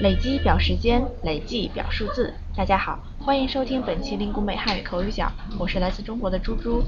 [0.00, 2.34] 累积表时间，累计表数字。
[2.56, 6.82] 大家好，欢迎收听本期林谷美汉语口语角，我是来自中国的猪猪。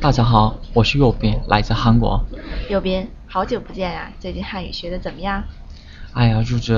[0.00, 2.24] 大家好，我是右边，来自韩国。
[2.70, 5.44] 右边，好久不见啊，最近汉语学的怎么样？
[6.14, 6.72] 哎呀，猪猪，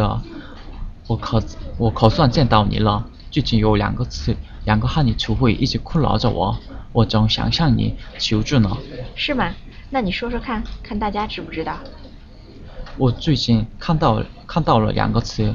[1.07, 1.41] 我可
[1.79, 3.07] 我可算见到你了。
[3.31, 6.59] 最近有两个词，两个汉语词汇一直困扰着我，
[6.93, 8.77] 我总想向你求助呢。
[9.15, 9.55] 是吗？
[9.91, 11.79] 那你说说看，看大家知不知道？
[12.99, 15.55] 我最近看到看到了两个词，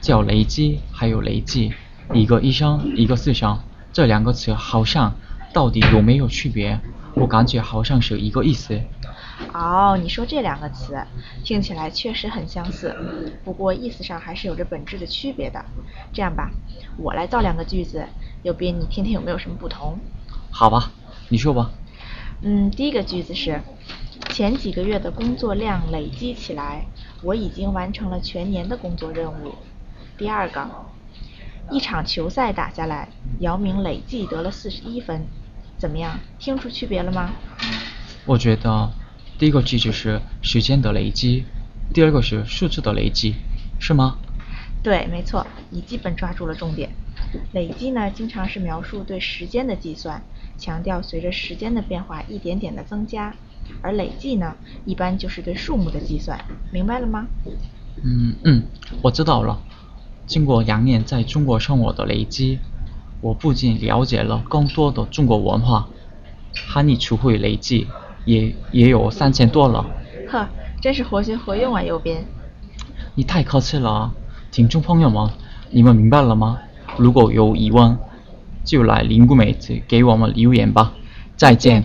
[0.00, 1.72] 叫雷击，还有雷击，
[2.14, 3.58] 一个一声，一个四声，
[3.92, 5.12] 这两个词好像
[5.52, 6.80] 到底有没有区别？
[7.14, 8.80] 我感觉好像是一个意思。
[9.52, 10.96] 哦，你说这两个词
[11.42, 12.94] 听起来确实很相似，
[13.44, 15.64] 不过意思上还是有着本质的区别的。
[16.12, 16.52] 这样吧，
[16.98, 18.06] 我来造两个句子，
[18.44, 19.98] 右边你听听有没有什么不同？
[20.52, 20.92] 好吧，
[21.30, 21.72] 你说吧。
[22.42, 23.60] 嗯，第一个句子是。
[24.36, 26.84] 前几个月的工作量累积起来，
[27.22, 29.54] 我已经完成了全年的工作任务。
[30.18, 30.68] 第二个，
[31.70, 33.08] 一场球赛打下来，
[33.40, 35.26] 姚明累计得了四十一分，
[35.78, 36.20] 怎么样？
[36.38, 37.32] 听出区别了吗？
[38.26, 38.92] 我觉得
[39.38, 41.46] 第一个句子是时间的累积，
[41.94, 43.36] 第二个是数字的累积，
[43.80, 44.18] 是吗？
[44.82, 46.90] 对，没错，你基本抓住了重点。
[47.52, 50.22] 累积呢，经常是描述对时间的计算，
[50.58, 53.34] 强调随着时间的变化一点点的增加。
[53.82, 57.26] 而累计呢，一般就是对数目的计算，明白了吗？
[58.04, 58.62] 嗯嗯，
[59.02, 59.60] 我知道了。
[60.26, 62.58] 经过两年在中国生活的累积，
[63.20, 65.88] 我不仅了解了更多的中国文化，
[66.68, 67.86] 汉语词汇累计
[68.24, 69.86] 也也有三千多了。
[70.28, 70.48] 呵，
[70.80, 72.24] 真是活学活用啊，右边。
[73.14, 74.12] 你太客气了，
[74.50, 75.30] 听众朋友们，
[75.70, 76.58] 你们明白了吗？
[76.98, 77.98] 如果有疑问，
[78.64, 80.92] 就来灵谷妹子给我们留言吧。
[81.36, 81.84] 再见。